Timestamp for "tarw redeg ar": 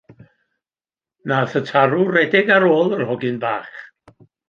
1.69-2.69